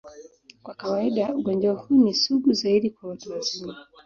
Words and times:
Kwa 0.63 0.73
kawaida, 0.75 1.35
ugonjwa 1.35 1.73
huu 1.73 2.03
ni 2.03 2.13
sugu 2.13 2.53
zaidi 2.53 2.89
kwa 2.89 3.09
watu 3.09 3.31
wazima. 3.31 3.75